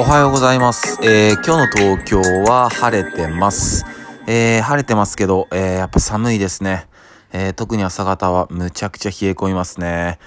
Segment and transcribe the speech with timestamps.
[0.00, 0.98] おはようございます。
[1.02, 3.84] えー今日の東京は晴れてます。
[4.26, 6.88] えー晴れてますけど、えーやっぱ寒いですね。
[7.34, 10.18] え特に朝方はむちゃくちゃ冷え込みますね。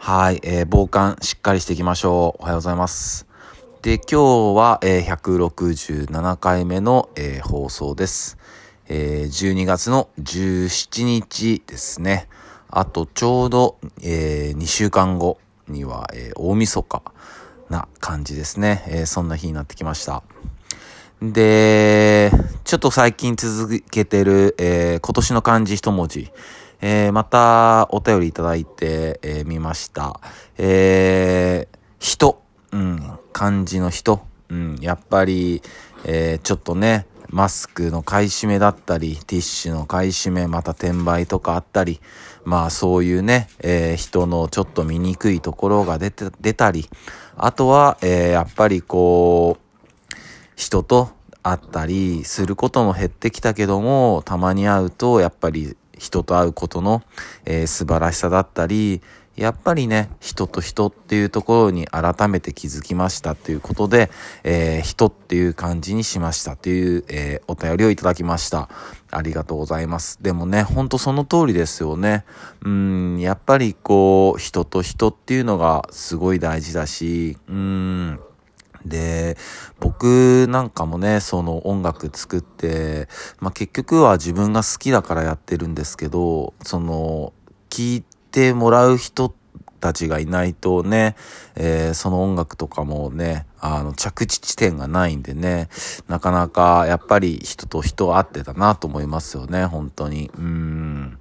[0.00, 2.42] はい、え防寒しっかりしていきましょう。
[2.42, 3.28] おはようございます。
[3.82, 8.38] で、今日は、えー167回目の、え放送です。
[8.88, 12.28] えー12月の17日ですね。
[12.68, 17.04] あとちょうど、え2週間後には、えー大晦日
[17.72, 18.84] な感じですね。
[18.86, 20.22] えーそんな日になってきました。
[21.20, 22.30] で、
[22.62, 26.30] ちょっと最近続けてる、えー今年の漢字一文字、
[26.80, 30.20] えーまたお便りいただいて、えー見ました。
[30.58, 35.62] えー人、うん、漢字の人、うん、やっぱり、
[36.04, 41.98] えーちょっとね、マスクの買い占めだったり、ティッシュの買い占め、また転売とかあったり、
[42.44, 46.90] まあそういうね、えー人のちょっと見にくいところが出て、出たり、
[47.38, 50.16] あとは、えーやっぱりこう、
[50.56, 51.08] 人と
[51.42, 57.02] 会ったりすることも減ってきたけども、たまに会うと、やっぱり人と会うことの、
[57.46, 59.00] えー素晴らしさだったり、
[59.36, 64.10] やっぱりね、人と人っていうところに改めて気づきましたということで、
[64.44, 68.68] えー人っていう感じにしましたという、えーお便りをいただきました。
[69.10, 70.22] ありがとうございます。
[70.22, 72.24] でもね、ほんとその通りですよね。
[72.62, 78.20] うん、やっぱりこう、人と人っていうのがすごい大事だし、うん、
[78.84, 79.38] で、
[79.80, 83.08] 僕なんかもね、その音楽作って、
[83.40, 87.32] まあ、結局は自分が好きだからやってるんですけど、その、
[87.70, 89.34] 聞いててもらう人
[89.80, 91.16] たちがいないとね、
[91.54, 95.68] えーその音楽とかもね、あの、着地地点がないんでね、
[96.08, 100.30] なかなかやっぱり人と人会ってたなと思いますよね、本当に。
[100.36, 101.18] うん。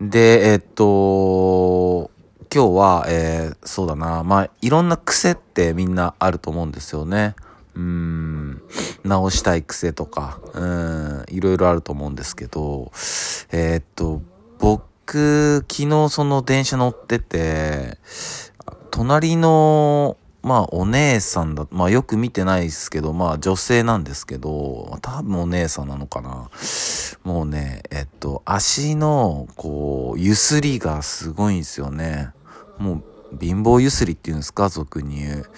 [0.00, 2.10] で、えっと、
[2.52, 7.36] 今日は、えーそうだな、まあ、いろんな癖ってみんなあると思うんですよね。
[7.74, 8.62] うん、
[9.04, 12.90] 直したい癖とか、うん、いろいろあると思うんですけど、
[13.52, 14.22] えーっと、
[14.58, 17.98] 僕、昨日その電車乗ってて、
[18.90, 26.50] 隣の、まあお姉さんだ、まあよく見てないですけど、まあ女性なんですけど、多分お姉さんなのかな。
[27.24, 32.30] もうね、えっと、足の、こう、ゆすりがすごいんですよね。
[32.78, 33.02] も
[33.32, 35.50] う、貧乏ゆすりっていうんですか、俗に言う。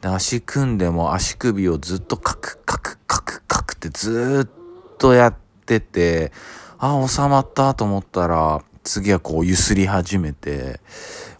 [0.00, 5.34] で、足組んでも足首をずっとカクカクカクカクってずっとやっ
[5.66, 6.32] てて、
[6.78, 10.80] あ、収まったと思ったら、次はこうゆすり始めて、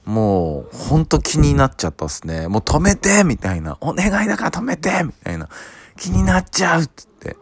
[0.04, 2.46] もう、ほんと気になっちゃったっすね。
[2.46, 3.76] もう止めてみたいな。
[3.80, 5.48] お願いだから止めてみたいな。
[5.96, 7.36] 気になっちゃうっつって。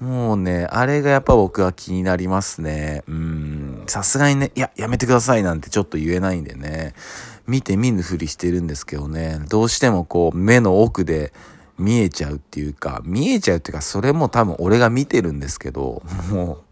[0.00, 3.04] もうね、あれがやっぱ僕は気になりますね。
[3.06, 3.84] うん。
[3.86, 6.94] さすがにね、いや、やめてくださいなんてちょっと言えないんでね。
[7.46, 9.38] 見て見ぬふりしてるんですけどね。
[9.48, 11.32] どうしてもこう、目の奥で
[11.78, 16.62] 見えちゃうっていうか、見えちゃうっていうか、それも多分俺が見てるんですけど、もう、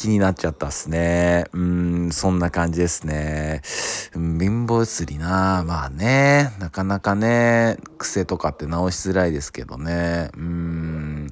[0.00, 1.44] 気になっちゃったっすね。
[1.52, 3.60] うん、そんな感じですね。
[4.14, 10.30] うん貧乏ゆりなまあね、なかなかね、癖とかって直しづらいですけどね。
[10.34, 11.26] うん、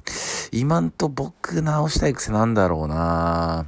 [0.51, 3.65] 今んと僕直したい癖なんだろうな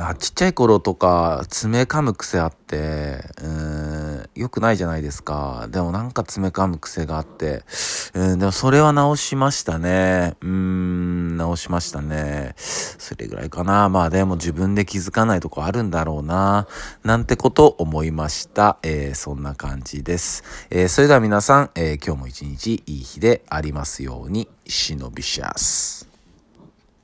[0.00, 5.66] あちっちゃい頃とか爪噛む癖あって、うーん、良くないじゃないですか。
[5.72, 7.64] でもなんか爪噛む癖があって、
[8.14, 10.36] うん、でもそれは直しましたね。
[10.40, 12.54] うーん、直しましたね。
[12.56, 13.88] それぐらいかな。
[13.88, 16.68] まあでも自分で気づかないとこあるんだろうな。
[17.02, 18.78] なんてこと思いました。
[18.84, 20.44] えーそんな感じです。
[20.70, 26.07] えーそれでは皆さん、えー今日も一日いい日でありますように、忍びシャス。